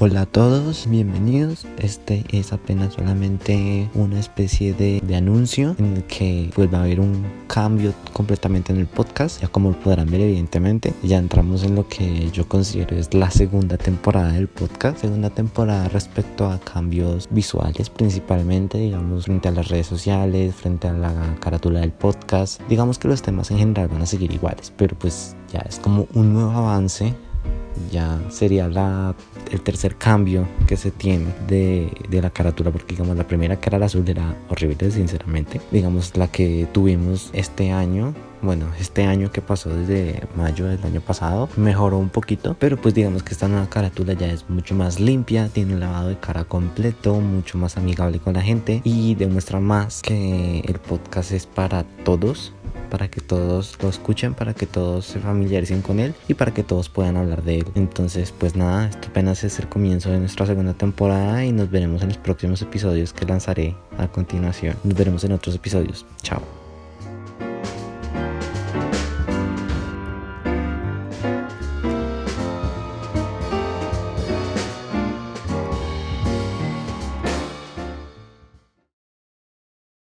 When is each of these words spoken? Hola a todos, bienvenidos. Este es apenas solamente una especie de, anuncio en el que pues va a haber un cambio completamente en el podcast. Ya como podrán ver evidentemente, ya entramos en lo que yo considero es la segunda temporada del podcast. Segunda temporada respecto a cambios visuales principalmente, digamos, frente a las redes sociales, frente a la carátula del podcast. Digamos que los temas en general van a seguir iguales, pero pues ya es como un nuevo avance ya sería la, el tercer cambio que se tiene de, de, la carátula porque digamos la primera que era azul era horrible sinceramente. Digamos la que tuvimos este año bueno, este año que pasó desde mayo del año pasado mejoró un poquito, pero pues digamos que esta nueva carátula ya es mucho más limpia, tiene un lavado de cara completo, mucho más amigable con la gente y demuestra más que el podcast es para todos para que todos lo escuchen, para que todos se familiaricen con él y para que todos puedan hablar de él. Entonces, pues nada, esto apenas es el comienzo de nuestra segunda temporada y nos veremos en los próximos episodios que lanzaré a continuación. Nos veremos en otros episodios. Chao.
Hola 0.00 0.22
a 0.22 0.26
todos, 0.26 0.88
bienvenidos. 0.90 1.68
Este 1.78 2.24
es 2.32 2.52
apenas 2.52 2.94
solamente 2.94 3.88
una 3.94 4.18
especie 4.18 4.74
de, 4.74 5.00
anuncio 5.14 5.76
en 5.78 5.98
el 5.98 6.04
que 6.04 6.50
pues 6.52 6.72
va 6.72 6.78
a 6.78 6.82
haber 6.82 6.98
un 6.98 7.24
cambio 7.46 7.94
completamente 8.12 8.72
en 8.72 8.80
el 8.80 8.88
podcast. 8.88 9.40
Ya 9.40 9.46
como 9.46 9.72
podrán 9.72 10.10
ver 10.10 10.22
evidentemente, 10.22 10.92
ya 11.04 11.18
entramos 11.18 11.62
en 11.62 11.76
lo 11.76 11.86
que 11.86 12.28
yo 12.32 12.48
considero 12.48 12.96
es 12.96 13.14
la 13.14 13.30
segunda 13.30 13.76
temporada 13.76 14.32
del 14.32 14.48
podcast. 14.48 14.98
Segunda 14.98 15.30
temporada 15.30 15.88
respecto 15.88 16.50
a 16.50 16.58
cambios 16.58 17.28
visuales 17.30 17.88
principalmente, 17.88 18.78
digamos, 18.78 19.26
frente 19.26 19.46
a 19.46 19.52
las 19.52 19.68
redes 19.68 19.86
sociales, 19.86 20.56
frente 20.56 20.88
a 20.88 20.92
la 20.92 21.36
carátula 21.38 21.80
del 21.80 21.92
podcast. 21.92 22.60
Digamos 22.68 22.98
que 22.98 23.06
los 23.06 23.22
temas 23.22 23.52
en 23.52 23.58
general 23.58 23.86
van 23.86 24.02
a 24.02 24.06
seguir 24.06 24.32
iguales, 24.32 24.72
pero 24.76 24.98
pues 24.98 25.36
ya 25.52 25.60
es 25.60 25.78
como 25.78 26.08
un 26.14 26.32
nuevo 26.32 26.50
avance 26.50 27.14
ya 27.90 28.20
sería 28.28 28.68
la, 28.68 29.14
el 29.50 29.60
tercer 29.60 29.96
cambio 29.96 30.46
que 30.66 30.76
se 30.76 30.90
tiene 30.90 31.26
de, 31.46 31.92
de, 32.08 32.22
la 32.22 32.30
carátula 32.30 32.70
porque 32.70 32.94
digamos 32.94 33.16
la 33.16 33.26
primera 33.26 33.56
que 33.60 33.68
era 33.68 33.84
azul 33.84 34.08
era 34.08 34.34
horrible 34.48 34.90
sinceramente. 34.90 35.60
Digamos 35.70 36.16
la 36.16 36.28
que 36.28 36.66
tuvimos 36.72 37.30
este 37.32 37.72
año 37.72 38.14
bueno, 38.44 38.66
este 38.78 39.04
año 39.04 39.32
que 39.32 39.40
pasó 39.40 39.70
desde 39.74 40.22
mayo 40.36 40.66
del 40.66 40.82
año 40.84 41.00
pasado 41.00 41.48
mejoró 41.56 41.96
un 41.96 42.10
poquito, 42.10 42.54
pero 42.58 42.76
pues 42.76 42.92
digamos 42.94 43.22
que 43.22 43.32
esta 43.32 43.48
nueva 43.48 43.70
carátula 43.70 44.12
ya 44.12 44.26
es 44.26 44.50
mucho 44.50 44.74
más 44.74 45.00
limpia, 45.00 45.48
tiene 45.48 45.72
un 45.72 45.80
lavado 45.80 46.08
de 46.08 46.18
cara 46.18 46.44
completo, 46.44 47.20
mucho 47.20 47.56
más 47.56 47.78
amigable 47.78 48.18
con 48.18 48.34
la 48.34 48.42
gente 48.42 48.82
y 48.84 49.14
demuestra 49.14 49.60
más 49.60 50.02
que 50.02 50.60
el 50.60 50.78
podcast 50.78 51.32
es 51.32 51.46
para 51.46 51.84
todos 52.04 52.52
para 52.94 53.08
que 53.08 53.20
todos 53.20 53.76
lo 53.82 53.88
escuchen, 53.88 54.34
para 54.34 54.54
que 54.54 54.66
todos 54.66 55.04
se 55.04 55.18
familiaricen 55.18 55.82
con 55.82 55.98
él 55.98 56.14
y 56.28 56.34
para 56.34 56.54
que 56.54 56.62
todos 56.62 56.88
puedan 56.88 57.16
hablar 57.16 57.42
de 57.42 57.58
él. 57.58 57.66
Entonces, 57.74 58.30
pues 58.30 58.54
nada, 58.54 58.86
esto 58.86 59.08
apenas 59.08 59.42
es 59.42 59.58
el 59.58 59.68
comienzo 59.68 60.10
de 60.10 60.20
nuestra 60.20 60.46
segunda 60.46 60.74
temporada 60.74 61.44
y 61.44 61.50
nos 61.50 61.68
veremos 61.72 62.02
en 62.02 62.10
los 62.10 62.18
próximos 62.18 62.62
episodios 62.62 63.12
que 63.12 63.26
lanzaré 63.26 63.74
a 63.98 64.06
continuación. 64.06 64.76
Nos 64.84 64.94
veremos 64.94 65.24
en 65.24 65.32
otros 65.32 65.56
episodios. 65.56 66.06
Chao. 66.22 66.40